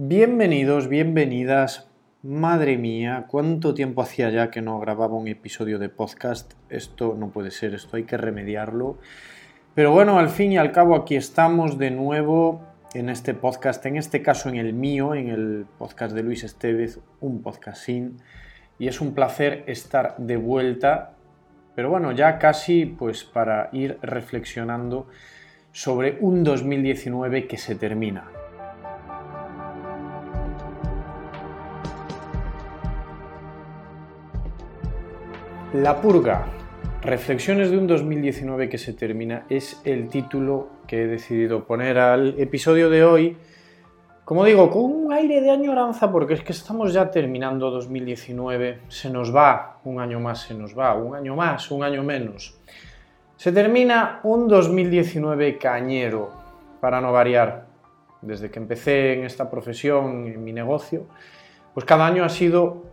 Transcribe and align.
Bienvenidos, 0.00 0.86
bienvenidas. 0.86 1.90
Madre 2.22 2.78
mía, 2.78 3.26
cuánto 3.26 3.74
tiempo 3.74 4.00
hacía 4.00 4.30
ya 4.30 4.48
que 4.48 4.62
no 4.62 4.78
grababa 4.78 5.16
un 5.16 5.26
episodio 5.26 5.80
de 5.80 5.88
podcast. 5.88 6.52
Esto 6.70 7.16
no 7.18 7.30
puede 7.30 7.50
ser, 7.50 7.74
esto 7.74 7.96
hay 7.96 8.04
que 8.04 8.16
remediarlo. 8.16 8.98
Pero 9.74 9.90
bueno, 9.90 10.20
al 10.20 10.28
fin 10.28 10.52
y 10.52 10.56
al 10.56 10.70
cabo 10.70 10.94
aquí 10.94 11.16
estamos 11.16 11.78
de 11.78 11.90
nuevo 11.90 12.62
en 12.94 13.08
este 13.08 13.34
podcast, 13.34 13.84
en 13.86 13.96
este 13.96 14.22
caso 14.22 14.48
en 14.48 14.54
el 14.54 14.72
mío, 14.72 15.16
en 15.16 15.30
el 15.30 15.66
podcast 15.78 16.14
de 16.14 16.22
Luis 16.22 16.44
Estevez, 16.44 17.00
un 17.20 17.42
podcast 17.42 17.82
sin. 17.82 18.18
Y 18.78 18.86
es 18.86 19.00
un 19.00 19.14
placer 19.14 19.64
estar 19.66 20.16
de 20.16 20.36
vuelta, 20.36 21.16
pero 21.74 21.90
bueno, 21.90 22.12
ya 22.12 22.38
casi 22.38 22.86
pues 22.86 23.24
para 23.24 23.68
ir 23.72 23.98
reflexionando 24.00 25.08
sobre 25.72 26.18
un 26.20 26.44
2019 26.44 27.48
que 27.48 27.58
se 27.58 27.74
termina. 27.74 28.26
La 35.74 36.00
purga. 36.00 36.46
Reflexiones 37.02 37.70
de 37.70 37.76
un 37.76 37.86
2019 37.86 38.70
que 38.70 38.78
se 38.78 38.94
termina 38.94 39.44
es 39.50 39.78
el 39.84 40.08
título 40.08 40.68
que 40.86 41.02
he 41.02 41.06
decidido 41.06 41.66
poner 41.66 41.98
al 41.98 42.40
episodio 42.40 42.88
de 42.88 43.04
hoy. 43.04 43.36
Como 44.24 44.46
digo, 44.46 44.70
con 44.70 44.84
un 44.84 45.12
aire 45.12 45.42
de 45.42 45.50
añoranza 45.50 46.10
porque 46.10 46.32
es 46.32 46.42
que 46.42 46.52
estamos 46.52 46.94
ya 46.94 47.10
terminando 47.10 47.70
2019. 47.70 48.78
Se 48.88 49.10
nos 49.10 49.34
va, 49.34 49.80
un 49.84 50.00
año 50.00 50.18
más 50.20 50.40
se 50.40 50.54
nos 50.54 50.76
va, 50.76 50.94
un 50.94 51.14
año 51.14 51.36
más, 51.36 51.70
un 51.70 51.82
año 51.82 52.02
menos. 52.02 52.58
Se 53.36 53.52
termina 53.52 54.20
un 54.22 54.48
2019 54.48 55.58
cañero, 55.58 56.30
para 56.80 56.98
no 57.02 57.12
variar. 57.12 57.66
Desde 58.22 58.50
que 58.50 58.58
empecé 58.58 59.18
en 59.18 59.24
esta 59.24 59.50
profesión, 59.50 60.28
en 60.28 60.42
mi 60.42 60.54
negocio, 60.54 61.08
pues 61.74 61.84
cada 61.84 62.06
año 62.06 62.24
ha 62.24 62.30
sido 62.30 62.84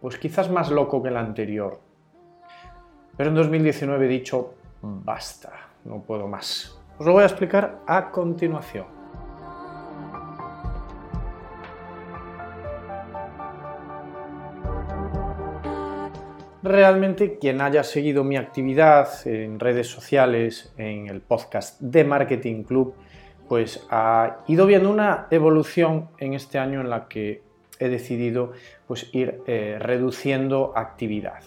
pues 0.00 0.16
quizás 0.16 0.48
más 0.48 0.70
loco 0.70 1.02
que 1.02 1.08
el 1.08 1.16
anterior 1.16 1.87
pero 3.18 3.30
en 3.30 3.34
2019 3.34 4.06
he 4.06 4.08
dicho, 4.08 4.54
basta, 4.80 5.50
no 5.84 6.00
puedo 6.02 6.28
más. 6.28 6.78
Os 6.98 7.04
lo 7.04 7.12
voy 7.14 7.24
a 7.24 7.26
explicar 7.26 7.80
a 7.84 8.12
continuación. 8.12 8.86
Realmente 16.62 17.38
quien 17.38 17.60
haya 17.60 17.82
seguido 17.82 18.22
mi 18.22 18.36
actividad 18.36 19.08
en 19.26 19.58
redes 19.58 19.88
sociales, 19.88 20.72
en 20.76 21.08
el 21.08 21.20
podcast 21.20 21.80
de 21.80 22.04
Marketing 22.04 22.62
Club, 22.62 22.94
pues 23.48 23.84
ha 23.90 24.44
ido 24.46 24.64
viendo 24.66 24.90
una 24.90 25.26
evolución 25.32 26.08
en 26.18 26.34
este 26.34 26.58
año 26.58 26.80
en 26.82 26.90
la 26.90 27.08
que 27.08 27.42
he 27.80 27.88
decidido 27.88 28.52
pues, 28.86 29.12
ir 29.12 29.40
eh, 29.46 29.76
reduciendo 29.80 30.72
actividad. 30.76 31.42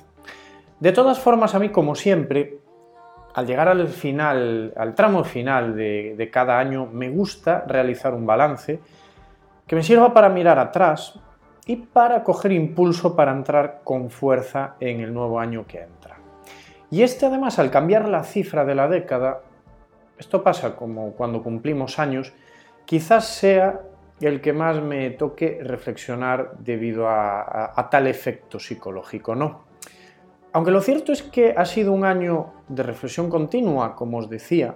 De 0.82 0.92
todas 0.92 1.20
formas, 1.20 1.54
a 1.54 1.60
mí, 1.60 1.70
como 1.70 1.94
siempre, 1.94 2.58
al 3.36 3.46
llegar 3.46 3.68
al 3.68 3.88
final, 3.88 4.74
al 4.76 4.96
tramo 4.96 5.24
final 5.24 5.76
de, 5.76 6.30
cada 6.34 6.58
año, 6.58 6.88
me 6.88 7.12
gusta 7.12 7.64
realizar 7.68 8.16
un 8.16 8.26
balance 8.26 8.80
que 9.68 9.76
me 9.76 9.84
sirva 9.84 10.12
para 10.12 10.28
mirar 10.30 10.58
atrás 10.58 11.20
y 11.68 11.76
para 11.76 12.24
coger 12.24 12.52
impulso 12.54 13.16
para 13.16 13.32
entrar 13.32 13.82
con 13.84 14.10
fuerza 14.10 14.74
en 14.80 15.02
el 15.02 15.14
nuevo 15.14 15.40
año 15.40 15.68
que 15.68 15.82
entra. 15.82 16.18
Y 16.90 17.04
este 17.04 17.28
además, 17.28 17.60
al 17.60 17.70
cambiar 17.70 18.08
la 18.08 18.24
cifra 18.24 18.66
de 18.66 18.74
la 18.74 18.88
década, 18.88 19.42
esto 20.18 20.42
pasa 20.42 20.76
como 20.76 21.12
cuando 21.12 21.44
cumplimos 21.44 22.00
años, 22.00 22.34
quizás 22.86 23.28
sea 23.28 23.82
el 24.20 24.42
que 24.42 24.52
más 24.52 24.82
me 24.82 25.12
toque 25.12 25.60
reflexionar 25.62 26.54
debido 26.58 27.08
a 27.08 27.88
tal 27.92 28.08
efecto 28.08 28.60
psicológico, 28.60 29.36
¿no? 29.36 29.71
Aunque 30.54 30.72
lo 30.72 30.82
cierto 30.82 31.12
es 31.12 31.24
que 31.24 31.54
ha 31.56 31.66
sido 31.66 31.94
un 31.94 32.04
año 32.04 32.54
de 32.68 32.84
reflexión 32.84 33.30
continua, 33.30 33.96
como 33.96 34.18
os 34.18 34.30
decía, 34.30 34.76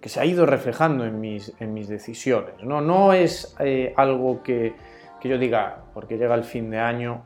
que 0.00 0.08
se 0.08 0.20
ha 0.20 0.24
ido 0.24 0.46
reflejando 0.46 1.04
en 1.04 1.20
mis, 1.20 1.52
en 1.60 1.74
mis 1.74 1.88
decisiones. 1.88 2.62
No, 2.62 2.80
no 2.80 3.12
es 3.12 3.56
eh, 3.60 3.92
algo 3.96 4.42
que, 4.42 4.74
que, 5.20 5.28
yo 5.28 5.38
diga, 5.38 5.84
porque 5.94 6.16
llega 6.16 6.34
el 6.34 6.44
fin 6.44 6.70
de 6.70 6.78
año, 6.78 7.22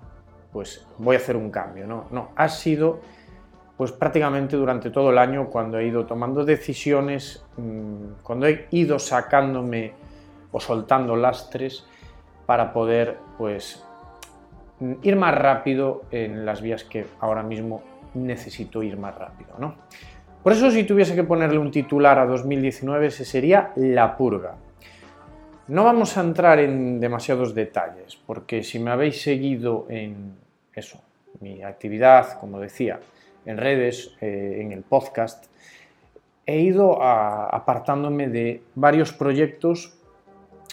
pues 0.53 0.87
voy 0.99 1.16
a 1.16 1.19
hacer 1.19 1.37
un 1.37 1.50
cambio. 1.50 1.87
No, 1.87 2.06
no, 2.10 2.31
ha 2.37 2.49
sido 2.49 3.00
pues 3.77 3.93
prácticamente 3.93 4.56
durante 4.56 4.91
todo 4.91 5.10
el 5.10 5.19
año 5.19 5.49
cuando 5.50 5.78
he 5.78 5.87
ido 5.87 6.06
tomando 6.06 6.44
decisiones, 6.44 7.44
mm, 7.59 8.22
cuando 8.22 8.47
he 8.47 8.66
ido 8.71 8.99
sacándome 8.99 9.93
o 10.53 10.60
soltando 10.60 11.16
lastres 11.16 11.87
para 12.47 12.72
poder 12.72 13.19
pues 13.37 13.85
ir 15.03 15.16
más 15.16 15.34
rápido 15.34 16.03
en 16.10 16.44
las 16.44 16.60
vías 16.60 16.84
que 16.84 17.06
ahora 17.20 17.42
mismo 17.42 17.82
necesito 18.14 18.82
ir 18.82 18.97
más 18.97 19.14
rápido. 19.16 19.54
¿no? 19.59 19.75
Por 20.42 20.53
eso 20.53 20.70
si 20.70 20.84
tuviese 20.84 21.14
que 21.14 21.25
ponerle 21.25 21.59
un 21.59 21.70
titular 21.70 22.19
a 22.19 22.26
2019, 22.26 23.06
ese 23.06 23.25
sería 23.25 23.72
La 23.76 24.16
Purga. 24.16 24.54
No 25.69 25.82
vamos 25.82 26.16
a 26.16 26.20
entrar 26.20 26.60
en 26.60 27.00
demasiados 27.00 27.54
detalles, 27.54 28.16
porque 28.25 28.62
si 28.62 28.78
me 28.78 28.92
habéis 28.92 29.20
seguido 29.20 29.86
en 29.88 30.36
eso, 30.72 31.00
mi 31.41 31.62
actividad, 31.65 32.38
como 32.38 32.60
decía, 32.60 33.00
en 33.44 33.56
redes, 33.56 34.16
eh, 34.20 34.59
en 34.60 34.70
el 34.70 34.82
podcast, 34.82 35.47
he 36.47 36.60
ido 36.60 37.03
apartándome 37.03 38.28
de 38.28 38.62
varios 38.76 39.12
proyectos 39.12 39.98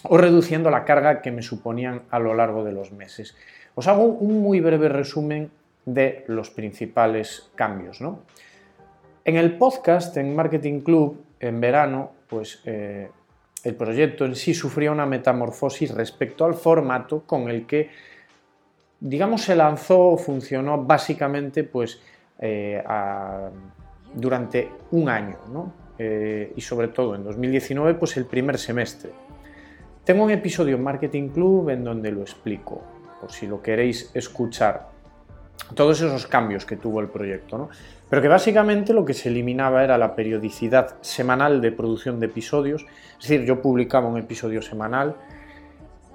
o 0.03 0.17
reduciendo 0.17 0.69
la 0.69 0.85
carga 0.85 1.21
que 1.21 1.31
me 1.31 1.41
suponían 1.41 2.03
a 2.11 2.19
lo 2.19 2.35
largo 2.35 2.63
de 2.63 2.73
los 2.73 2.91
meses. 2.91 3.35
Os 3.75 3.87
hago 3.87 4.03
un 4.05 4.41
muy 4.41 4.59
breve 4.59 4.87
resumen 4.87 5.49
de 5.85 6.23
los 6.27 6.51
principales 6.51 7.49
cambios. 7.55 7.99
En 9.25 9.35
el 9.35 9.57
podcast, 9.57 10.15
en 10.17 10.35
Marketing 10.35 10.81
Club, 10.81 11.23
en 11.39 11.59
verano, 11.59 12.11
pues 12.29 12.61
eh, 12.65 13.09
el 13.63 13.75
proyecto 13.75 14.25
en 14.25 14.35
sí 14.35 14.53
sufría 14.53 14.91
una 14.91 15.07
metamorfosis 15.07 15.91
respecto 15.91 16.45
al 16.45 16.53
formato 16.53 17.23
con 17.25 17.49
el 17.49 17.65
que, 17.65 17.89
digamos, 18.99 19.41
se 19.41 19.55
lanzó, 19.55 20.17
funcionó 20.17 20.83
básicamente 20.83 21.63
pues, 21.63 21.99
eh, 22.39 22.83
durante 24.13 24.69
un 24.91 25.09
año, 25.09 25.37
eh, 25.97 26.53
y 26.55 26.61
sobre 26.61 26.89
todo 26.89 27.15
en 27.15 27.23
2019, 27.23 27.95
pues 27.95 28.17
el 28.17 28.25
primer 28.25 28.59
semestre. 28.59 29.11
Tengo 30.03 30.25
un 30.25 30.31
episodio 30.31 30.75
en 30.75 30.83
Marketing 30.83 31.29
Club 31.29 31.69
en 31.69 31.83
donde 31.83 32.11
lo 32.11 32.21
explico 32.21 32.92
si 33.29 33.47
lo 33.47 33.61
queréis 33.61 34.11
escuchar, 34.13 34.89
todos 35.75 36.01
esos 36.01 36.27
cambios 36.27 36.65
que 36.65 36.75
tuvo 36.75 36.99
el 36.99 37.07
proyecto, 37.07 37.57
¿no? 37.57 37.69
Pero 38.09 38.21
que 38.21 38.27
básicamente 38.27 38.93
lo 38.93 39.05
que 39.05 39.13
se 39.13 39.29
eliminaba 39.29 39.83
era 39.83 39.97
la 39.97 40.15
periodicidad 40.15 40.95
semanal 41.01 41.61
de 41.61 41.71
producción 41.71 42.19
de 42.19 42.27
episodios, 42.27 42.85
es 43.19 43.27
decir, 43.27 43.45
yo 43.45 43.61
publicaba 43.61 44.07
un 44.07 44.17
episodio 44.17 44.61
semanal, 44.61 45.15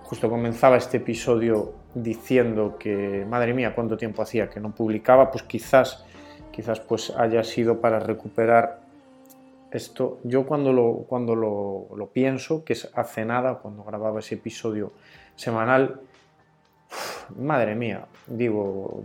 justo 0.04 0.30
comenzaba 0.30 0.76
este 0.76 0.98
episodio 0.98 1.74
diciendo 1.94 2.76
que, 2.78 3.26
madre 3.28 3.52
mía, 3.52 3.74
cuánto 3.74 3.96
tiempo 3.96 4.22
hacía 4.22 4.48
que 4.48 4.60
no 4.60 4.74
publicaba, 4.74 5.30
pues 5.30 5.42
quizás, 5.42 6.04
quizás 6.52 6.80
pues 6.80 7.10
haya 7.10 7.42
sido 7.42 7.80
para 7.80 7.98
recuperar 7.98 8.80
esto. 9.70 10.18
Yo 10.24 10.46
cuando 10.46 10.72
lo, 10.72 11.04
cuando 11.08 11.34
lo, 11.34 11.88
lo 11.96 12.06
pienso, 12.06 12.64
que 12.64 12.74
es 12.74 12.90
hace 12.94 13.24
nada, 13.24 13.56
cuando 13.56 13.82
grababa 13.84 14.20
ese 14.20 14.36
episodio 14.36 14.92
semanal, 15.36 16.00
madre 17.36 17.74
mía, 17.74 18.06
digo, 18.26 19.02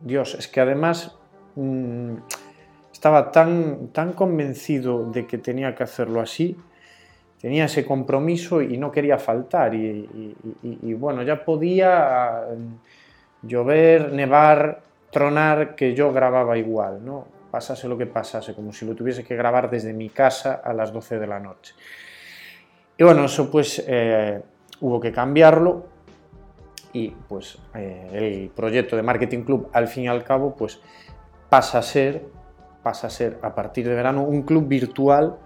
Dios, 0.00 0.34
es 0.34 0.48
que 0.48 0.60
además 0.60 1.16
mm, 1.54 2.14
estaba 2.92 3.30
tan, 3.30 3.88
tan 3.88 4.12
convencido 4.12 5.10
de 5.10 5.26
que 5.26 5.38
tenía 5.38 5.74
que 5.74 5.84
hacerlo 5.84 6.20
así, 6.20 6.56
tenía 7.40 7.64
ese 7.64 7.84
compromiso 7.84 8.62
y 8.62 8.76
no 8.76 8.90
quería 8.92 9.18
faltar. 9.18 9.74
Y, 9.74 10.94
bueno, 10.94 11.22
ya 11.22 11.44
podía 11.44 12.42
mm, 12.56 13.46
llover, 13.48 14.12
nevar, 14.12 14.82
tronar, 15.10 15.74
que 15.74 15.94
yo 15.94 16.12
grababa 16.12 16.56
igual, 16.56 17.04
¿no? 17.04 17.26
Pasase 17.50 17.86
lo 17.86 17.98
que 17.98 18.06
pasase, 18.06 18.54
como 18.54 18.72
si 18.72 18.86
lo 18.86 18.94
tuviese 18.94 19.24
que 19.24 19.36
grabar 19.36 19.68
desde 19.68 19.92
mi 19.92 20.08
casa 20.08 20.62
a 20.64 20.72
las 20.72 20.92
12 20.92 21.18
de 21.18 21.26
la 21.26 21.38
noche. 21.38 21.74
Y 22.96 23.04
bueno, 23.04 23.24
eso 23.24 23.50
pues 23.50 23.84
eh, 23.86 24.40
hubo 24.80 25.00
que 25.00 25.12
cambiarlo 25.12 25.91
y 26.92 27.10
pues 27.10 27.58
eh, 27.74 28.08
el 28.12 28.50
proyecto 28.50 28.96
de 28.96 29.02
Marketing 29.02 29.44
Club 29.44 29.68
al 29.72 29.88
fin 29.88 30.04
y 30.04 30.08
al 30.08 30.24
cabo 30.24 30.54
pues 30.54 30.80
pasa 31.48 31.78
a 31.78 31.82
ser 31.82 32.26
pasa 32.82 33.06
a 33.06 33.10
ser 33.10 33.38
a 33.42 33.54
partir 33.54 33.88
de 33.88 33.94
verano 33.94 34.22
un 34.22 34.42
club 34.42 34.66
virtual 34.66 35.38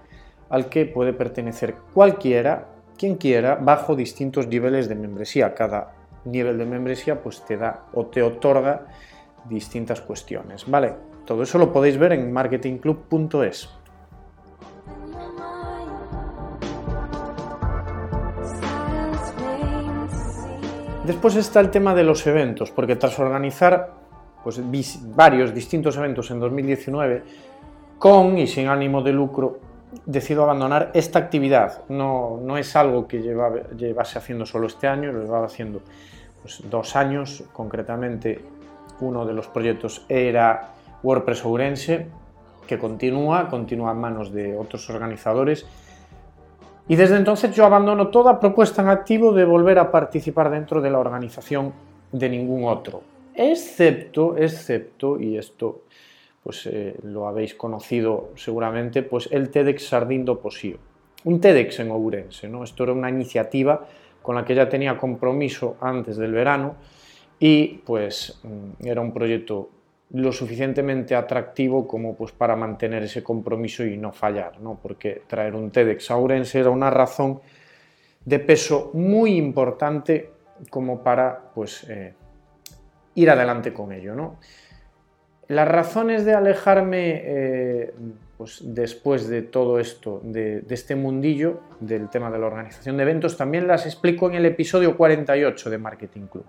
al 0.48 0.68
que 0.68 0.86
puede 0.86 1.12
pertenecer 1.12 1.74
cualquiera, 1.92 2.68
quien 2.96 3.16
quiera, 3.16 3.56
bajo 3.56 3.96
distintos 3.96 4.46
niveles 4.46 4.88
de 4.88 4.94
membresía. 4.94 5.54
Cada 5.54 5.92
nivel 6.24 6.58
de 6.58 6.66
membresía 6.66 7.20
pues 7.20 7.44
te 7.44 7.56
da 7.56 7.86
o 7.92 8.06
te 8.06 8.22
otorga 8.22 8.86
distintas 9.48 10.00
cuestiones, 10.00 10.68
¿vale? 10.68 10.94
Todo 11.24 11.42
eso 11.42 11.58
lo 11.58 11.72
podéis 11.72 11.98
ver 11.98 12.12
en 12.12 12.32
marketingclub.es. 12.32 13.68
Después 21.06 21.36
está 21.36 21.60
el 21.60 21.70
tema 21.70 21.94
de 21.94 22.02
los 22.02 22.26
eventos, 22.26 22.72
porque 22.72 22.96
tras 22.96 23.16
organizar 23.20 23.92
pues, 24.42 24.60
varios 25.14 25.54
distintos 25.54 25.96
eventos 25.96 26.32
en 26.32 26.40
2019, 26.40 27.22
con 27.96 28.36
y 28.36 28.48
sin 28.48 28.66
ánimo 28.66 29.02
de 29.02 29.12
lucro, 29.12 29.60
decido 30.04 30.42
abandonar 30.42 30.90
esta 30.94 31.20
actividad. 31.20 31.84
No, 31.88 32.56
es 32.58 32.74
algo 32.74 33.06
que 33.06 33.20
llevase 33.22 34.18
haciendo 34.18 34.44
solo 34.44 34.66
este 34.66 34.88
año, 34.88 35.12
lo 35.12 35.22
llevaba 35.22 35.46
haciendo 35.46 35.80
pues, 36.42 36.60
dos 36.68 36.96
años, 36.96 37.44
concretamente 37.52 38.40
uno 38.98 39.24
de 39.24 39.32
los 39.32 39.46
proyectos 39.46 40.04
era 40.08 40.70
WordPress 41.04 41.44
Ourense, 41.44 42.08
que 42.66 42.78
continúa, 42.78 43.48
continúa 43.48 43.92
en 43.92 43.98
manos 43.98 44.32
de 44.32 44.56
otros 44.56 44.90
organizadores. 44.90 45.66
Y 46.88 46.96
desde 46.96 47.16
entonces 47.16 47.54
yo 47.54 47.64
abandono 47.64 48.08
toda 48.08 48.38
propuesta 48.38 48.82
en 48.82 48.88
activo 48.88 49.32
de 49.32 49.44
volver 49.44 49.78
a 49.78 49.90
participar 49.90 50.50
dentro 50.50 50.80
de 50.80 50.90
la 50.90 50.98
organización 50.98 51.72
de 52.12 52.28
ningún 52.28 52.64
otro. 52.64 53.02
Excepto, 53.34 54.36
excepto, 54.36 55.20
y 55.20 55.36
esto 55.36 55.82
pues 56.42 56.64
eh, 56.66 56.94
lo 57.02 57.26
habéis 57.26 57.54
conocido 57.54 58.30
seguramente, 58.36 59.02
pues 59.02 59.28
el 59.32 59.50
TEDx 59.50 59.88
Sardín 59.88 60.24
do 60.24 60.38
Posío. 60.38 60.78
Un 61.24 61.40
TEDx 61.40 61.80
en 61.80 61.90
Ourense, 61.90 62.48
¿no? 62.48 62.62
Esto 62.62 62.84
era 62.84 62.92
una 62.92 63.10
iniciativa 63.10 63.84
con 64.22 64.36
la 64.36 64.44
que 64.44 64.54
ya 64.54 64.68
tenía 64.68 64.96
compromiso 64.96 65.76
antes 65.80 66.16
del 66.16 66.30
verano 66.30 66.76
y 67.40 67.78
pues 67.84 68.38
mm, 68.44 68.86
era 68.86 69.00
un 69.00 69.12
proyecto 69.12 69.70
lo 70.10 70.32
suficientemente 70.32 71.14
atractivo 71.14 71.86
como 71.86 72.16
pues 72.16 72.32
para 72.32 72.54
mantener 72.54 73.02
ese 73.02 73.22
compromiso 73.22 73.84
y 73.84 73.96
no 73.96 74.12
fallar, 74.12 74.60
¿no? 74.60 74.78
Porque 74.80 75.22
traer 75.26 75.54
un 75.54 75.70
TEDx 75.70 76.10
a 76.10 76.16
era 76.54 76.70
una 76.70 76.90
razón 76.90 77.40
de 78.24 78.38
peso 78.38 78.90
muy 78.94 79.36
importante 79.36 80.30
como 80.70 81.02
para 81.02 81.50
pues 81.54 81.84
eh, 81.88 82.14
ir 83.14 83.30
adelante 83.30 83.72
con 83.72 83.92
ello, 83.92 84.14
¿no? 84.14 84.38
Las 85.48 85.68
razones 85.68 86.24
de 86.24 86.34
alejarme 86.34 87.22
eh, 87.24 87.94
pues 88.36 88.60
después 88.62 89.28
de 89.28 89.42
todo 89.42 89.78
esto, 89.78 90.20
de, 90.22 90.64
este 90.68 90.94
mundillo, 90.94 91.60
del 91.80 92.10
tema 92.10 92.30
de 92.30 92.38
la 92.38 92.46
organización 92.46 92.96
de 92.96 93.04
eventos, 93.04 93.36
también 93.36 93.66
las 93.66 93.86
explico 93.86 94.28
en 94.28 94.34
el 94.34 94.46
episodio 94.46 94.96
48 94.96 95.70
de 95.70 95.78
Marketing 95.78 96.26
Club. 96.26 96.44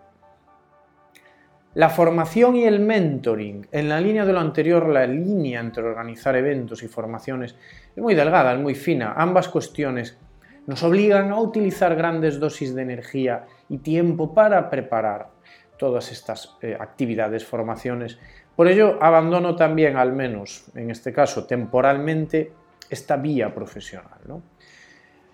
La 1.77 1.89
formación 1.89 2.56
y 2.56 2.63
el 2.63 2.79
mentoring, 2.79 3.68
en 3.71 3.88
la 3.88 4.01
línea 4.01 4.25
de 4.25 4.33
lo 4.33 4.39
anterior, 4.39 4.89
la 4.89 5.06
línea 5.06 5.59
entre 5.59 5.83
organizar 5.83 6.35
eventos 6.35 6.81
y 6.81 6.88
formaciones 6.88 7.53
es 7.95 8.01
muy 8.01 8.15
delgada, 8.15 8.56
es 8.56 8.59
muy 8.59 8.74
fina. 8.74 9.13
Ambas 9.15 9.47
cuestiones 9.47 10.18
nos 10.65 10.81
obligan 10.81 11.29
a 11.29 11.39
utilizar 11.39 11.95
grandes 11.95 12.39
dosis 12.39 12.74
de 12.74 12.81
energía 12.81 13.45
y 13.69 13.77
tiempo 13.77 14.33
para 14.33 14.71
preparar 14.71 15.29
todas 15.77 16.12
estas 16.12 16.57
eh, 16.63 16.75
actividades, 16.79 17.45
formaciones, 17.45 18.18
por 18.56 18.68
ello, 18.68 18.97
abandono 19.00 19.56
también, 19.56 19.97
al 19.97 20.13
menos 20.13 20.71
en 20.74 20.89
este 20.89 21.13
caso 21.13 21.45
temporalmente, 21.45 22.53
esta 22.89 23.18
vía 23.18 23.53
profesional. 23.53 24.41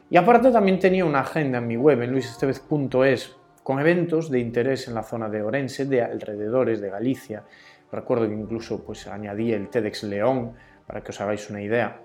Y 0.09 0.17
aparte 0.17 0.51
también 0.51 0.77
tenía 0.77 1.05
una 1.05 1.21
agenda 1.21 1.59
en 1.59 1.67
mi 1.67 1.77
web, 1.77 2.01
en 2.01 2.11
luisestevez.es, 2.11 3.33
con 3.63 3.79
eventos 3.79 4.29
de 4.29 4.39
interés 4.39 4.87
en 4.87 4.93
la 4.93 5.03
zona 5.03 5.29
de 5.29 5.41
Orense, 5.41 5.85
de 5.85 6.01
alrededores 6.01 6.81
de 6.81 6.89
Galicia. 6.89 7.43
Recuerdo 7.91 8.27
que 8.27 8.35
incluso 8.35 8.83
pues, 8.83 9.07
añadí 9.07 9.53
el 9.53 9.69
TEDx 9.69 10.03
León, 10.03 10.53
para 10.85 11.01
que 11.01 11.11
os 11.11 11.21
hagáis 11.21 11.49
una 11.49 11.61
idea. 11.61 12.01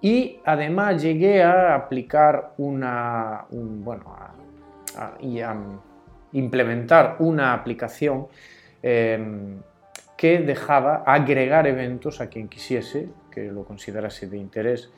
Y 0.00 0.40
además 0.44 1.00
llegué 1.00 1.42
a 1.42 1.76
aplicar 1.76 2.54
una, 2.58 3.46
bueno, 3.50 4.16
y 5.20 5.40
a 5.40 5.56
implementar 6.32 7.16
una 7.20 7.52
aplicación 7.52 8.26
em, 8.82 9.60
que 10.16 10.40
dejaba 10.40 11.04
agregar 11.06 11.68
eventos 11.68 12.20
a 12.20 12.28
quien 12.28 12.48
quisiese, 12.48 13.08
que 13.30 13.44
lo 13.44 13.64
considerase 13.64 14.26
de 14.26 14.38
interés, 14.38 14.90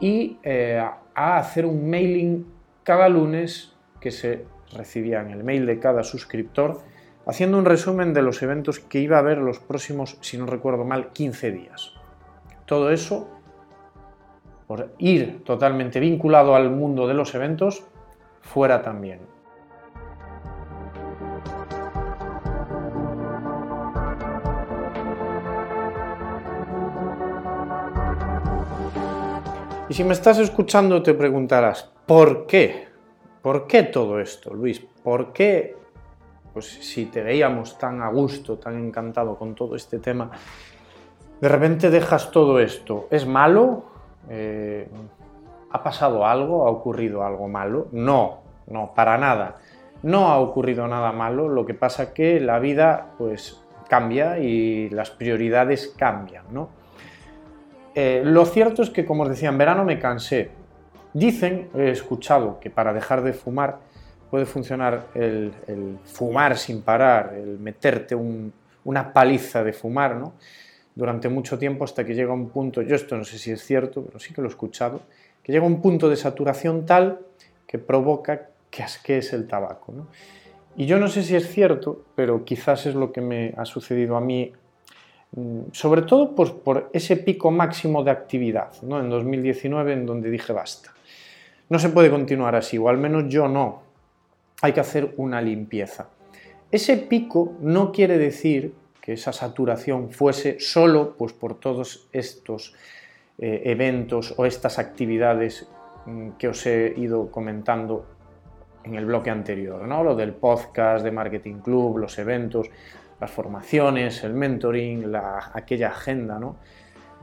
y 0.00 0.38
eh, 0.42 0.82
a 1.14 1.36
hacer 1.36 1.66
un 1.66 1.90
mailing 1.90 2.46
cada 2.82 3.08
lunes 3.08 3.74
que 4.00 4.10
se 4.10 4.46
recibía 4.72 5.20
en 5.20 5.30
el 5.30 5.44
mail 5.44 5.66
de 5.66 5.78
cada 5.78 6.02
suscriptor, 6.02 6.80
haciendo 7.26 7.58
un 7.58 7.64
resumen 7.64 8.12
de 8.12 8.22
los 8.22 8.42
eventos 8.42 8.80
que 8.80 9.00
iba 9.00 9.16
a 9.16 9.20
haber 9.20 9.38
los 9.38 9.58
próximos, 9.58 10.16
si 10.20 10.38
no 10.38 10.46
recuerdo 10.46 10.84
mal, 10.84 11.10
15 11.12 11.52
días. 11.52 11.92
Todo 12.66 12.90
eso, 12.90 13.28
por 14.66 14.94
ir 14.98 15.42
totalmente 15.44 16.00
vinculado 16.00 16.54
al 16.54 16.70
mundo 16.70 17.06
de 17.06 17.14
los 17.14 17.34
eventos, 17.34 17.84
fuera 18.40 18.82
también. 18.82 19.20
Y 29.88 29.94
si 29.94 30.04
me 30.04 30.12
estás 30.12 30.38
escuchando 30.38 31.02
te 31.02 31.14
preguntarás, 31.14 31.90
¿por 32.06 32.46
qué? 32.46 32.89
¿Por 33.42 33.66
qué 33.66 33.84
todo 33.84 34.20
esto, 34.20 34.52
Luis? 34.52 34.80
¿Por 34.80 35.32
qué, 35.32 35.76
pues 36.52 36.66
si 36.66 37.06
te 37.06 37.22
veíamos 37.22 37.78
tan 37.78 38.02
a 38.02 38.08
gusto, 38.08 38.58
tan 38.58 38.78
encantado 38.78 39.36
con 39.36 39.54
todo 39.54 39.76
este 39.76 39.98
tema, 39.98 40.30
de 41.40 41.48
repente 41.48 41.90
dejas 41.90 42.30
todo 42.30 42.60
esto? 42.60 43.08
¿Es 43.10 43.26
malo? 43.26 43.84
Eh, 44.28 44.88
¿Ha 45.70 45.82
pasado 45.82 46.26
algo? 46.26 46.66
¿Ha 46.66 46.70
ocurrido 46.70 47.24
algo 47.24 47.48
malo? 47.48 47.88
No, 47.92 48.40
no, 48.66 48.92
para 48.94 49.16
nada. 49.16 49.56
No 50.02 50.28
ha 50.28 50.38
ocurrido 50.38 50.86
nada 50.86 51.12
malo, 51.12 51.48
lo 51.48 51.64
que 51.64 51.74
pasa 51.74 52.12
que 52.12 52.40
la 52.40 52.58
vida 52.58 53.12
pues 53.16 53.62
cambia 53.88 54.38
y 54.38 54.88
las 54.90 55.10
prioridades 55.10 55.94
cambian, 55.96 56.44
¿no? 56.52 56.68
Eh, 57.94 58.22
lo 58.24 58.44
cierto 58.46 58.82
es 58.82 58.90
que, 58.90 59.04
como 59.04 59.24
os 59.24 59.28
decía, 59.28 59.48
en 59.48 59.58
verano 59.58 59.84
me 59.84 59.98
cansé. 59.98 60.50
Dicen, 61.12 61.68
he 61.74 61.90
escuchado, 61.90 62.60
que 62.60 62.70
para 62.70 62.92
dejar 62.92 63.22
de 63.22 63.32
fumar 63.32 63.78
puede 64.30 64.46
funcionar 64.46 65.08
el, 65.14 65.52
fumar 66.04 66.56
sin 66.56 66.82
parar, 66.82 67.34
el 67.34 67.58
meterte 67.58 68.14
una 68.84 69.12
paliza 69.12 69.64
de 69.64 69.72
fumar, 69.72 70.16
¿no? 70.16 70.34
Durante 70.94 71.28
mucho 71.28 71.58
tiempo 71.58 71.84
hasta 71.84 72.04
que 72.04 72.14
llega 72.14 72.32
un 72.32 72.50
punto, 72.50 72.82
yo 72.82 72.94
esto 72.94 73.16
no 73.16 73.24
sé 73.24 73.38
si 73.38 73.50
es 73.50 73.64
cierto, 73.64 74.04
pero 74.04 74.18
sí 74.18 74.32
que 74.32 74.40
lo 74.40 74.48
he 74.48 74.50
escuchado, 74.50 75.00
que 75.42 75.52
llega 75.52 75.66
un 75.66 75.80
punto 75.80 76.08
de 76.08 76.16
saturación 76.16 76.86
tal 76.86 77.20
que 77.66 77.78
provoca 77.78 78.48
que 78.70 78.82
asquees 78.82 79.32
el 79.32 79.48
tabaco, 79.48 79.92
¿no? 79.92 80.06
Y 80.76 80.86
yo 80.86 80.98
no 80.98 81.08
sé 81.08 81.24
si 81.24 81.34
es 81.34 81.48
cierto, 81.50 82.04
pero 82.14 82.44
quizás 82.44 82.86
es 82.86 82.94
lo 82.94 83.10
que 83.10 83.20
me 83.20 83.52
ha 83.56 83.64
sucedido 83.64 84.16
a 84.16 84.20
mí 84.20 84.52
Mm, 85.32 85.70
sobre 85.72 86.02
todo 86.02 86.34
pues, 86.34 86.50
por 86.50 86.90
ese 86.92 87.16
pico 87.16 87.50
máximo 87.50 88.02
de 88.02 88.10
actividad, 88.10 88.72
¿no? 88.82 88.98
en 88.98 89.08
2019, 89.08 89.92
en 89.92 90.06
donde 90.06 90.30
dije 90.30 90.52
basta. 90.52 90.92
No 91.70 91.78
se 91.78 91.88
puede 91.88 92.10
continuar 92.10 92.56
así, 92.56 92.76
o 92.78 92.88
al 92.88 92.98
menos 92.98 93.24
yo 93.28 93.46
no. 93.46 93.82
Hay 94.60 94.72
que 94.72 94.80
hacer 94.80 95.14
una 95.16 95.40
limpieza. 95.40 96.08
Ese 96.70 96.96
pico 96.96 97.54
no 97.60 97.92
quiere 97.92 98.18
decir 98.18 98.74
que 99.00 99.12
esa 99.12 99.32
saturación 99.32 100.10
fuese 100.10 100.58
solo 100.58 101.14
pues, 101.16 101.32
por 101.32 101.58
todos 101.58 102.08
estos 102.12 102.74
eh, 103.38 103.62
eventos 103.64 104.34
o 104.36 104.46
estas 104.46 104.78
actividades 104.78 105.68
mm, 106.06 106.30
que 106.30 106.48
os 106.48 106.66
he 106.66 106.92
ido 106.96 107.30
comentando 107.30 108.04
en 108.82 108.96
el 108.96 109.06
bloque 109.06 109.30
anterior, 109.30 109.86
¿no? 109.86 110.02
lo 110.02 110.16
del 110.16 110.32
podcast 110.32 111.04
de 111.04 111.10
Marketing 111.10 111.60
Club, 111.60 111.98
los 111.98 112.18
eventos, 112.18 112.68
las 113.20 113.30
formaciones, 113.30 114.24
el 114.24 114.34
mentoring, 114.34 115.12
la, 115.12 115.52
aquella 115.54 115.88
agenda, 115.88 116.38
¿no? 116.38 116.56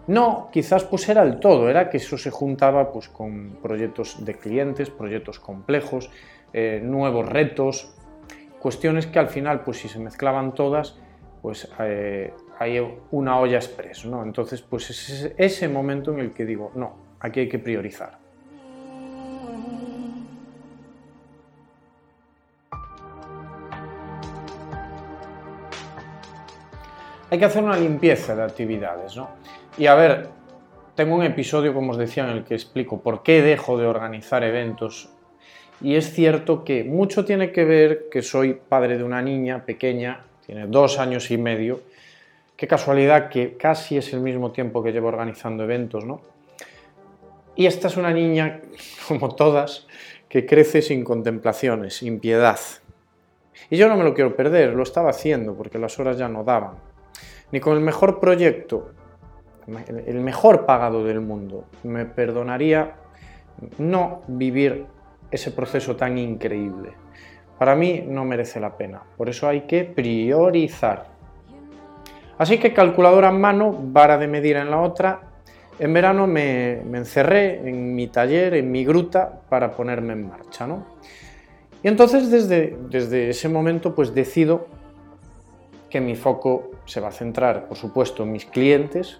No, 0.07 0.49
quizás 0.51 0.85
pues 0.85 1.07
era 1.09 1.21
el 1.23 1.39
todo, 1.39 1.69
era 1.69 1.89
que 1.89 1.97
eso 1.97 2.17
se 2.17 2.31
juntaba 2.31 2.91
pues 2.93 3.09
con 3.09 3.57
proyectos 3.61 4.23
de 4.23 4.35
clientes, 4.35 4.89
proyectos 4.89 5.39
complejos, 5.39 6.09
eh, 6.53 6.79
nuevos 6.81 7.27
retos, 7.27 7.93
cuestiones 8.59 9.05
que 9.05 9.19
al 9.19 9.27
final 9.27 9.63
pues 9.65 9.79
si 9.79 9.89
se 9.89 9.99
mezclaban 9.99 10.53
todas 10.53 10.97
pues 11.41 11.69
eh, 11.79 12.33
hay 12.57 12.79
una 13.11 13.39
olla 13.39 13.57
express, 13.57 14.05
¿no? 14.05 14.23
Entonces 14.23 14.61
pues 14.61 14.89
es 14.89 15.33
ese 15.37 15.67
momento 15.67 16.13
en 16.13 16.19
el 16.19 16.31
que 16.31 16.45
digo, 16.45 16.71
no, 16.75 16.95
aquí 17.19 17.41
hay 17.41 17.49
que 17.49 17.59
priorizar. 17.59 18.26
Hay 27.29 27.39
que 27.39 27.45
hacer 27.45 27.63
una 27.63 27.77
limpieza 27.77 28.35
de 28.35 28.43
actividades, 28.43 29.15
¿no? 29.15 29.29
Y 29.77 29.87
a 29.87 29.95
ver, 29.95 30.29
tengo 30.95 31.15
un 31.15 31.23
episodio, 31.23 31.73
como 31.73 31.91
os 31.91 31.97
decía, 31.97 32.23
en 32.23 32.37
el 32.37 32.43
que 32.43 32.55
explico 32.55 33.01
por 33.01 33.21
qué 33.21 33.41
dejo 33.41 33.77
de 33.77 33.85
organizar 33.85 34.43
eventos. 34.43 35.09
Y 35.81 35.95
es 35.95 36.11
cierto 36.11 36.63
que 36.63 36.83
mucho 36.83 37.23
tiene 37.25 37.51
que 37.51 37.65
ver 37.65 38.05
que 38.09 38.21
soy 38.21 38.53
padre 38.53 38.97
de 38.97 39.03
una 39.03 39.21
niña 39.21 39.63
pequeña, 39.65 40.25
tiene 40.45 40.65
dos 40.67 40.97
años 40.97 41.29
y 41.29 41.37
medio. 41.37 41.81
Qué 42.55 42.67
casualidad 42.67 43.29
que 43.29 43.57
casi 43.57 43.97
es 43.97 44.11
el 44.13 44.21
mismo 44.21 44.51
tiempo 44.51 44.81
que 44.81 44.91
llevo 44.91 45.09
organizando 45.09 45.63
eventos, 45.63 46.03
¿no? 46.03 46.21
Y 47.55 47.65
esta 47.65 47.89
es 47.89 47.97
una 47.97 48.11
niña, 48.11 48.61
como 49.07 49.35
todas, 49.35 49.85
que 50.29 50.45
crece 50.45 50.81
sin 50.81 51.03
contemplaciones, 51.03 51.97
sin 51.97 52.19
piedad. 52.19 52.59
Y 53.69 53.77
yo 53.77 53.89
no 53.89 53.97
me 53.97 54.03
lo 54.03 54.13
quiero 54.13 54.35
perder, 54.35 54.73
lo 54.73 54.83
estaba 54.83 55.09
haciendo 55.09 55.53
porque 55.55 55.77
las 55.77 55.99
horas 55.99 56.17
ya 56.17 56.29
no 56.29 56.43
daban. 56.43 56.75
Ni 57.51 57.59
con 57.59 57.75
el 57.77 57.81
mejor 57.81 58.19
proyecto, 58.19 58.91
el 60.05 60.19
mejor 60.21 60.65
pagado 60.65 61.03
del 61.03 61.21
mundo, 61.21 61.65
me 61.83 62.05
perdonaría 62.05 62.95
no 63.77 64.21
vivir 64.27 64.85
ese 65.31 65.51
proceso 65.51 65.95
tan 65.95 66.17
increíble. 66.17 66.91
Para 67.57 67.75
mí 67.75 68.03
no 68.07 68.23
merece 68.23 68.59
la 68.59 68.77
pena, 68.77 69.01
por 69.17 69.29
eso 69.29 69.47
hay 69.47 69.61
que 69.61 69.83
priorizar. 69.83 71.07
Así 72.37 72.59
que 72.59 72.73
calculadora 72.73 73.29
en 73.29 73.41
mano, 73.41 73.75
vara 73.79 74.17
de 74.17 74.27
medir 74.27 74.57
en 74.57 74.69
la 74.69 74.79
otra. 74.79 75.21
En 75.79 75.93
verano 75.93 76.27
me, 76.27 76.81
encerré 76.81 77.67
en 77.67 77.95
mi 77.95 78.07
taller, 78.07 78.53
en 78.53 78.71
mi 78.71 78.85
gruta, 78.85 79.41
para 79.49 79.71
ponerme 79.71 80.13
en 80.13 80.29
marcha. 80.29 80.67
¿no? 80.67 80.85
Y 81.81 81.87
entonces 81.87 82.29
desde, 82.29 82.77
desde 82.89 83.29
ese 83.29 83.49
momento 83.49 83.95
pues 83.95 84.13
decido 84.13 84.67
que 85.89 86.01
mi 86.01 86.15
foco 86.15 86.71
se 86.85 86.99
va 86.99 87.09
a 87.09 87.11
centrar, 87.11 87.67
por 87.67 87.77
supuesto, 87.77 88.23
en 88.23 88.31
mis 88.31 88.45
clientes. 88.45 89.19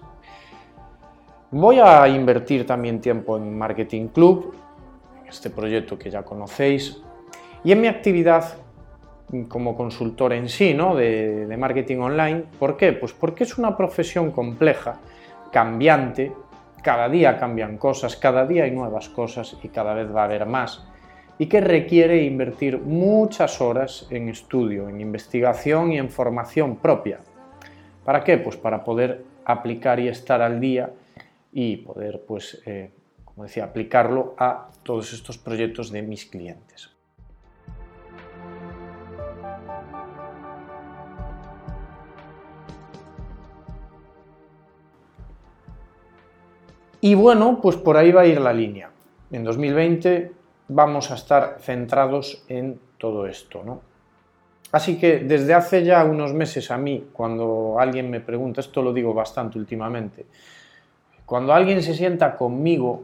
Voy 1.52 1.80
a 1.80 2.08
invertir 2.08 2.66
también 2.66 3.00
tiempo 3.00 3.38
en 3.38 3.58
Marketing 3.58 4.08
Club, 4.08 4.54
este 5.28 5.50
proyecto 5.50 5.98
que 5.98 6.10
ya 6.10 6.24
conocéis, 6.24 7.02
y 7.64 7.72
en 7.72 7.82
mi 7.82 7.88
actividad 7.88 8.58
como 9.48 9.76
consultor 9.76 10.34
en 10.34 10.48
sí, 10.48 10.74
¿no? 10.74 10.96
de, 10.96 11.54
marketing 11.58 11.98
online. 11.98 12.44
¿Por 12.60 12.78
qué? 12.78 12.94
Pues 12.94 13.14
porque 13.14 13.44
es 13.44 13.58
una 13.58 13.76
profesión 13.76 14.32
compleja, 14.32 15.00
cambiante, 15.52 16.32
cada 16.82 17.10
día 17.10 17.38
cambian 17.38 17.78
cosas, 17.78 18.16
cada 18.16 18.46
día 18.46 18.64
hay 18.64 18.72
nuevas 18.72 19.10
cosas 19.10 19.58
y 19.62 19.68
cada 19.70 19.94
vez 19.94 20.14
va 20.14 20.22
a 20.22 20.26
haber 20.26 20.46
más. 20.46 20.86
Y 21.40 21.46
que 21.48 21.62
requiere 21.62 22.24
invertir 22.24 22.80
muchas 22.80 23.62
horas 23.62 24.08
en 24.10 24.30
estudio, 24.30 24.90
en 24.90 25.02
investigación 25.02 25.92
y 25.92 26.00
en 26.00 26.10
formación 26.10 26.78
propia. 26.78 27.20
¿Para 28.04 28.24
qué? 28.24 28.38
Pues 28.38 28.56
para 28.56 28.84
poder 28.84 29.24
aplicar 29.46 30.00
y 30.00 30.08
estar 30.08 30.42
al 30.42 30.60
día 30.60 30.92
y 31.54 31.78
poder, 31.78 32.24
pues, 32.28 32.62
eh, 32.66 32.92
como 33.24 33.44
decía, 33.44 33.66
aplicarlo 33.66 34.36
a 34.38 34.70
todos 34.84 35.14
estos 35.14 35.38
proyectos 35.38 35.92
de 35.92 36.02
mis 36.02 36.26
clientes. 36.26 36.90
Y 47.00 47.16
bueno, 47.16 47.60
pues 47.62 47.76
por 47.78 47.96
ahí 47.96 48.12
va 48.12 48.22
a 48.22 48.26
ir 48.26 48.42
la 48.42 48.52
línea. 48.52 48.90
En 49.32 49.44
2020 49.44 50.32
vamos 50.68 51.12
a 51.12 51.16
estar 51.16 51.58
centrados 51.60 52.44
en 52.48 52.80
todo 52.98 53.28
esto, 53.28 53.64
¿no? 53.64 53.82
Así 54.72 54.98
que 55.00 55.20
desde 55.20 55.54
hace 55.54 55.84
ya 55.84 56.04
unos 56.04 56.34
meses 56.34 56.72
a 56.72 56.78
mí, 56.78 57.08
cuando 57.14 57.78
alguien 57.80 58.10
me 58.10 58.20
pregunta, 58.20 58.60
esto 58.60 58.82
lo 58.82 58.92
digo 58.92 59.14
bastante 59.14 59.58
últimamente, 59.58 60.26
cuando 61.26 61.54
alguien 61.54 61.82
se 61.82 61.94
sienta 61.94 62.36
conmigo 62.36 63.04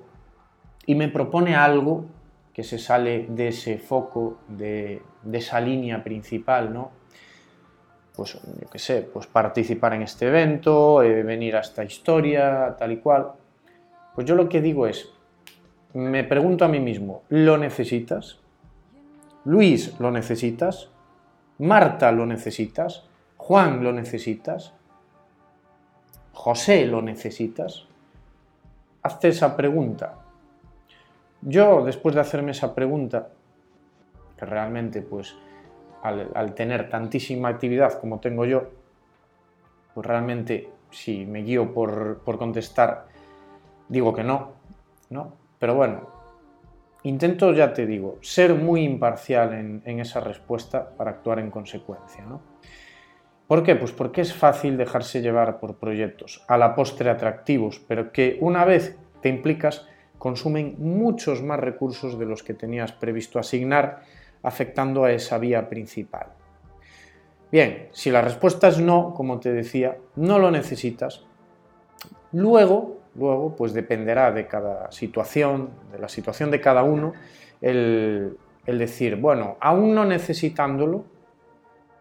y 0.86 0.96
me 0.96 1.08
propone 1.08 1.56
algo 1.56 2.06
que 2.54 2.64
se 2.64 2.78
sale 2.78 3.26
de 3.30 3.48
ese 3.48 3.78
foco, 3.78 4.38
de, 4.48 5.02
esa 5.32 5.60
línea 5.60 6.04
principal, 6.04 6.74
¿no? 6.74 6.92
Pues 8.16 8.34
yo 8.34 8.70
qué 8.70 8.78
sé, 8.78 9.02
pues 9.02 9.26
participar 9.26 9.94
en 9.96 10.04
este 10.04 10.28
evento, 10.28 11.02
eh, 11.02 11.24
venir 11.24 11.56
a 11.56 11.62
esta 11.62 11.84
historia, 11.84 12.76
tal 12.78 12.92
y 12.92 12.98
cual. 12.98 13.32
Pues 14.14 14.28
yo 14.28 14.36
lo 14.36 14.48
que 14.48 14.62
digo 14.62 14.86
es, 14.86 15.10
me 15.94 16.24
pregunto 16.24 16.66
a 16.66 16.68
mí 16.68 16.80
mismo, 16.80 17.24
¿lo 17.30 17.58
necesitas? 17.58 18.40
Luis, 19.46 20.00
¿lo 20.00 20.12
necesitas? 20.12 20.90
Marta, 21.60 22.12
¿lo 22.12 22.26
necesitas? 22.26 23.06
Juan, 23.38 23.84
¿lo 23.84 23.92
necesitas? 23.92 24.74
José, 26.34 26.86
¿lo 26.86 27.02
necesitas? 27.02 27.86
Hazte 29.04 29.30
esa 29.30 29.56
pregunta. 29.56 30.16
Yo, 31.42 31.84
después 31.84 32.16
de 32.16 32.22
hacerme 32.22 32.52
esa 32.52 32.74
pregunta, 32.74 33.30
que 34.38 34.46
realmente, 34.46 35.02
pues, 35.02 35.36
al, 36.02 36.54
tener 36.54 36.90
tantísima 36.90 37.50
actividad 37.50 38.00
como 38.00 38.20
tengo 38.20 38.46
yo, 38.46 38.70
pues 39.94 40.08
realmente, 40.08 40.70
si 40.90 41.26
me 41.26 41.44
guío 41.44 41.74
por, 41.74 42.20
por 42.20 42.38
contestar 42.38 43.08
digo 43.88 44.14
que 44.14 44.24
no, 44.24 44.52
¿no? 45.10 45.43
Pero 45.64 45.76
bueno, 45.76 46.10
intento, 47.04 47.54
ya 47.54 47.72
te 47.72 47.86
digo, 47.86 48.18
ser 48.20 48.54
muy 48.54 48.84
imparcial 48.84 49.82
en, 49.86 50.00
esa 50.02 50.20
respuesta 50.20 50.90
para 50.98 51.12
actuar 51.12 51.40
en 51.40 51.50
consecuencia, 51.50 52.26
¿no? 52.26 52.42
¿Por 53.48 53.64
qué? 53.64 53.78
Pues 53.78 53.94
porque 53.94 54.20
es 54.20 54.34
fácil 54.34 54.76
dejarse 54.76 55.22
llevar 55.22 55.62
por 55.62 55.78
proyectos 55.78 56.44
a 56.50 56.58
la 56.58 56.76
postre 56.76 57.10
atractivos, 57.10 57.80
pero 57.88 58.12
que 58.12 58.38
una 58.42 58.66
vez 58.66 58.98
te 59.22 59.30
implicas 59.30 59.88
consumen 60.18 60.76
muchos 60.80 61.42
más 61.42 61.62
recursos 61.62 62.20
de 62.20 62.26
los 62.26 62.44
que 62.44 62.54
tenías 62.54 62.92
previsto 62.92 63.40
asignar, 63.40 64.02
afectando 64.42 65.06
a 65.06 65.14
esa 65.14 65.38
vía 65.38 65.70
principal. 65.70 66.28
Bien, 67.54 67.88
si 67.94 68.12
la 68.12 68.22
respuesta 68.22 68.68
es 68.68 68.80
no, 68.80 69.14
como 69.14 69.40
te 69.40 69.54
decía, 69.54 69.96
no 70.18 70.40
lo 70.40 70.52
necesitas, 70.52 71.24
luego 72.34 73.03
Luego, 73.16 73.56
pues 73.56 73.74
dependerá 73.74 74.32
de 74.32 74.48
cada 74.48 74.92
situación, 74.92 75.70
de 75.92 76.00
la 76.00 76.10
situación 76.10 76.50
de 76.50 76.60
cada 76.60 76.84
uno, 76.84 77.14
el, 77.62 78.38
decir, 78.66 79.16
bueno, 79.18 79.58
aún 79.60 79.94
no 79.94 80.06
necesitándolo, 80.06 81.06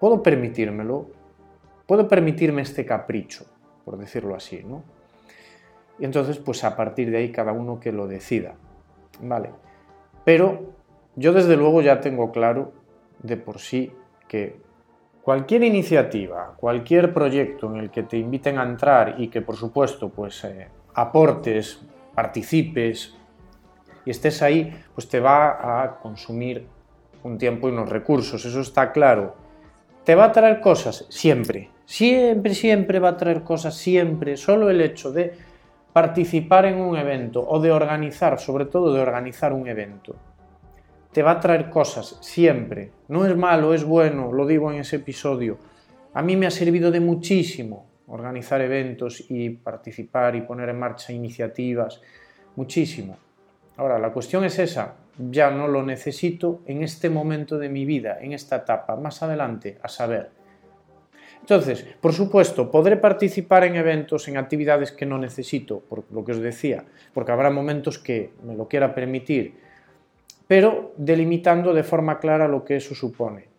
puedo 0.00 0.23
permitírmelo, 0.23 1.07
puedo 1.87 2.09
permitirme 2.09 2.62
este 2.62 2.87
capricho, 2.87 3.45
por 3.85 3.99
decirlo 3.99 4.35
así, 4.35 4.62
¿no? 4.64 4.83
Y 5.99 6.04
entonces, 6.04 6.38
pues 6.38 6.64
a 6.64 6.75
partir 6.75 7.11
de 7.11 7.19
ahí 7.19 7.31
cada 7.31 7.52
uno 7.52 7.78
que 7.78 7.92
lo 7.92 8.07
decida, 8.07 8.54
¿vale? 9.21 9.50
Pero 10.25 10.73
yo 11.14 11.33
desde 11.33 11.57
luego 11.57 11.83
ya 11.83 12.00
tengo 12.00 12.33
claro 12.33 12.73
de 13.23 13.37
por 13.37 13.59
sí 13.59 13.92
que 14.26 14.57
cualquier 15.23 15.62
iniciativa, 15.62 16.54
cualquier 16.57 17.12
proyecto 17.12 17.71
en 17.73 17.76
el 17.76 17.90
que 17.90 18.02
te 18.02 18.16
inviten 18.16 18.59
a 18.59 18.64
entrar 18.64 19.16
y 19.19 19.28
que 19.28 19.42
por 19.42 19.57
supuesto 19.57 20.09
pues 20.09 20.42
eh, 20.45 20.69
aportes, 20.94 21.80
participes 22.14 23.14
y 24.04 24.11
estés 24.11 24.42
ahí, 24.42 24.75
pues 24.94 25.08
te 25.08 25.20
va 25.20 25.82
a 25.82 25.99
consumir 26.00 26.66
un 27.22 27.38
tiempo 27.38 27.68
y 27.68 27.72
unos 27.72 27.88
recursos, 27.88 28.44
eso 28.44 28.61
está 28.61 28.92
claro. 28.92 29.37
¿Te 30.04 30.14
va 30.14 30.25
a 30.25 30.32
traer 30.32 30.61
cosas? 30.61 31.06
Siempre, 31.08 31.70
siempre, 31.84 32.54
siempre 32.54 32.99
va 32.99 33.11
a 33.11 33.16
traer 33.16 33.42
cosas, 33.42 33.76
siempre. 33.76 34.37
Solo 34.37 34.68
el 34.68 34.80
hecho 34.80 35.12
de 35.12 35.32
participar 35.92 36.66
en 36.66 36.80
un 36.80 36.96
evento 36.96 37.46
o 37.46 37.61
de 37.61 37.70
organizar, 37.70 38.40
sobre 38.40 38.64
todo 38.64 38.92
de 38.92 39.00
organizar 39.00 39.52
un 39.52 39.68
evento, 39.68 40.16
te 41.12 41.22
va 41.22 41.32
a 41.32 41.40
traer 41.40 41.70
cosas, 41.70 42.18
siempre. 42.20 42.90
No 43.08 43.26
es 43.26 43.37
malo, 43.37 43.75
es 43.75 43.84
bueno, 43.84 44.32
lo 44.32 44.46
digo 44.46 44.72
en 44.72 44.80
ese 44.80 44.96
episodio. 44.96 45.58
A 46.14 46.22
mí 46.22 46.37
me 46.37 46.46
ha 46.46 46.50
servido 46.50 46.90
de 46.90 47.00
muchísimo 47.00 47.91
organizar 48.09 48.61
eventos 48.61 49.25
y 49.28 49.50
participar 49.50 50.37
y 50.37 50.42
poner 50.42 50.68
en 50.68 50.78
marcha 50.78 51.12
iniciativas, 51.12 52.00
muchísimo. 52.56 53.16
Ahora, 53.76 53.99
la 53.99 54.12
cuestión 54.12 54.44
es 54.44 54.59
esa, 54.59 54.94
ya 55.18 55.50
no 55.50 55.68
lo 55.68 55.82
necesito 55.82 56.61
en 56.66 56.82
este 56.82 57.11
momento 57.11 57.59
de 57.59 57.68
mi 57.68 57.85
vida, 57.85 58.18
en 58.21 58.32
esta 58.32 58.56
etapa, 58.56 58.97
más 58.97 59.23
adelante, 59.23 59.78
a 59.82 59.88
saber. 59.88 60.30
Entonces, 61.40 61.85
por 62.00 62.12
supuesto, 62.12 62.71
podré 62.71 62.97
participar 62.97 63.64
en 63.64 63.76
eventos, 63.76 64.28
en 64.28 64.37
actividades 64.37 64.92
que 64.92 65.06
no 65.06 65.18
necesito, 65.18 65.80
por 65.80 66.04
lo 66.12 66.25
que 66.25 66.32
os 66.32 66.40
decía, 66.40 66.85
porque 67.12 67.32
habrá 67.32 67.50
momentos 67.50 67.99
que 67.99 68.32
me 68.44 68.54
lo 68.54 68.68
quiera 68.68 68.94
permitir, 68.94 69.54
pero 70.47 70.92
delimitando 70.97 71.75
de 71.75 71.82
forma 71.82 72.21
clara 72.21 72.47
lo 72.47 72.64
que 72.64 72.76
eso 72.76 72.94
supone 72.94 73.51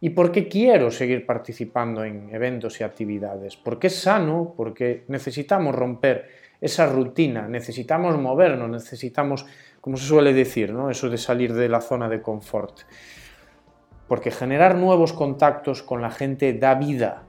y 0.00 0.10
por 0.10 0.32
qué 0.32 0.48
quiero 0.48 0.90
seguir 0.90 1.26
participando 1.26 2.04
en 2.04 2.34
eventos 2.34 2.80
y 2.80 2.84
actividades. 2.84 3.56
Porque 3.56 3.88
es 3.88 3.96
sano, 3.96 4.54
porque 4.56 5.04
necesitamos 5.08 5.74
romper 5.74 6.28
esa 6.60 6.86
rutina, 6.86 7.48
necesitamos 7.48 8.18
movernos, 8.18 8.70
necesitamos, 8.70 9.44
como 9.80 9.98
se 9.98 10.06
suele 10.06 10.32
decir, 10.32 10.72
¿no? 10.72 10.90
eso 10.90 11.10
de 11.10 11.18
salir 11.18 11.52
de 11.52 11.68
la 11.68 11.82
zona 11.82 12.08
de 12.08 12.22
confort. 12.22 12.80
Porque 14.08 14.30
generar 14.30 14.76
nuevos 14.76 15.12
contactos 15.12 15.82
con 15.82 16.00
la 16.00 16.10
gente 16.10 16.54
da 16.54 16.74
vida, 16.74 17.24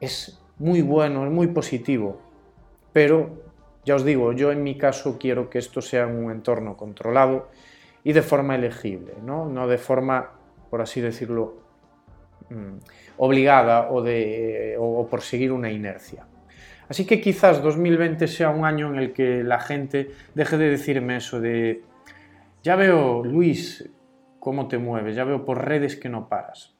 es 0.00 0.40
muy 0.58 0.80
bueno, 0.80 1.26
es 1.26 1.30
muy 1.30 1.48
positivo. 1.48 2.20
Pero, 2.92 3.44
ya 3.84 3.94
os 3.94 4.04
digo, 4.04 4.32
yo 4.32 4.52
en 4.52 4.62
mi 4.62 4.78
caso 4.78 5.18
quiero 5.18 5.50
que 5.50 5.58
esto 5.58 5.82
sea 5.82 6.06
un 6.06 6.30
entorno 6.30 6.76
controlado 6.76 7.48
y 8.02 8.14
de 8.14 8.22
forma 8.22 8.54
elegible, 8.54 9.14
no, 9.22 9.46
no 9.46 9.68
de 9.68 9.78
forma, 9.78 10.30
por 10.70 10.80
así 10.80 11.00
decirlo, 11.00 11.65
obligada 13.16 13.90
o, 13.90 14.02
de, 14.02 14.76
o 14.78 15.06
por 15.08 15.22
seguir 15.22 15.52
una 15.52 15.70
inercia. 15.70 16.26
Así 16.88 17.04
que 17.04 17.20
quizás 17.20 17.62
2020 17.62 18.28
sea 18.28 18.50
un 18.50 18.64
año 18.64 18.92
en 18.92 18.98
el 18.98 19.12
que 19.12 19.42
la 19.42 19.58
gente 19.58 20.10
deje 20.34 20.56
de 20.56 20.70
decirme 20.70 21.16
eso 21.16 21.40
de, 21.40 21.82
ya 22.62 22.76
veo, 22.76 23.24
Luis, 23.24 23.88
cómo 24.38 24.68
te 24.68 24.78
mueves, 24.78 25.16
ya 25.16 25.24
veo 25.24 25.44
por 25.44 25.64
redes 25.64 25.96
que 25.96 26.08
no 26.08 26.28
paras. 26.28 26.74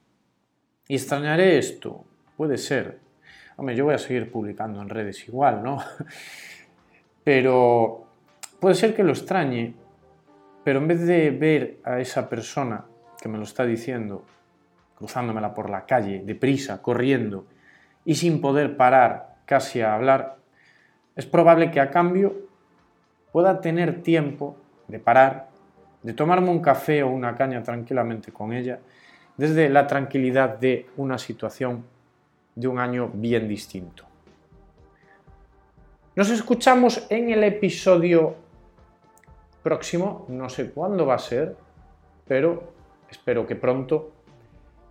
¿Y 0.89 0.95
extrañaré 0.95 1.59
esto? 1.59 2.05
Puede 2.37 2.59
ser. 2.59 3.01
Hombre, 3.57 3.75
yo 3.75 3.85
voy 3.85 3.95
a 3.95 3.99
seguir 3.99 4.31
publicando 4.31 4.81
en 4.81 4.89
redes 4.89 5.27
igual, 5.27 5.63
¿no? 5.65 5.79
Pero 7.25 8.07
puede 8.61 8.77
ser 8.77 8.95
que 8.95 9.03
lo 9.03 9.13
extrañe, 9.13 9.75
pero 10.63 10.79
en 10.79 10.89
vez 10.89 11.05
de 11.05 11.31
ver 11.31 11.79
a 11.85 12.01
esa 12.01 12.29
persona 12.29 12.85
que 13.21 13.29
me 13.29 13.39
lo 13.39 13.45
está 13.45 13.65
diciendo, 13.65 14.25
cruzándomela 14.97 15.55
por 15.55 15.71
la 15.71 15.87
calle, 15.87 16.23
deprisa, 16.25 16.83
corriendo, 16.83 17.47
y 18.05 18.15
sin 18.15 18.41
poder 18.41 18.77
parar 18.77 19.37
casi 19.45 19.81
a 19.81 19.95
hablar, 19.95 20.37
es 21.15 21.27
probable 21.27 21.71
que 21.71 21.81
a 21.81 21.91
cambio 21.91 22.35
pueda 23.33 23.61
tener 23.61 24.03
tiempo 24.03 24.57
de 24.89 24.99
parar, 24.99 25.49
de 26.03 26.13
tomarme 26.13 26.51
un 26.51 26.61
café 26.61 27.03
o 27.03 27.09
una 27.09 27.35
caña 27.35 27.63
tranquilamente 27.63 28.33
con 28.33 28.53
ella, 28.53 28.81
desde 29.37 29.69
la 29.69 29.87
tranquilidad 29.87 30.59
de 30.59 30.87
una 30.97 31.19
situación 31.19 31.85
de 32.55 32.69
un 32.69 32.79
año 32.79 33.11
bien 33.13 33.49
distinto. 33.49 34.05
Nos 36.15 36.31
escuchamos 36.31 37.07
en 37.11 37.29
el 37.29 37.45
episodio 37.45 38.37
próximo, 39.63 40.25
no 40.29 40.49
sé 40.49 40.71
cuándo 40.71 41.05
va 41.05 41.17
a 41.17 41.19
ser, 41.19 41.57
pero 42.27 42.73
espero 43.11 43.47
que 43.47 43.57
pronto. 43.57 44.13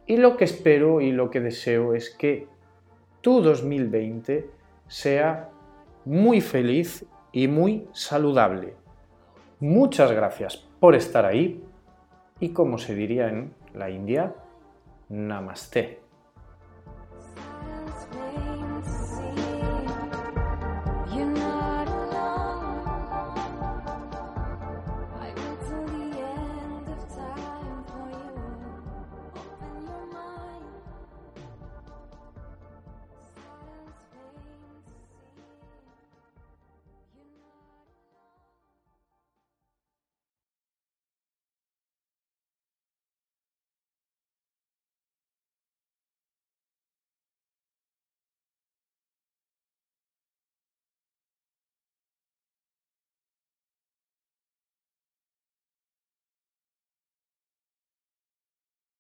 Y 0.08 0.18
lo 0.18 0.38
que 0.38 0.46
espero 0.46 1.02
y 1.02 1.12
lo 1.12 1.32
que 1.32 1.40
deseo 1.40 1.96
es 1.96 2.10
que 2.10 2.48
tu 3.22 3.42
2020 3.42 4.50
sea 4.88 5.50
muy 6.06 6.42
feliz 6.42 7.06
y 7.32 7.48
muy 7.48 7.88
saludable. 7.92 8.76
Muchas 9.60 10.12
gracias 10.12 10.58
por 10.80 10.96
estar 10.96 11.26
ahí 11.26 11.64
y 12.40 12.50
como 12.50 12.78
se 12.78 12.94
diría 12.94 13.30
en 13.30 13.54
la 13.74 13.90
India, 13.90 14.36
namaste. 15.10 16.05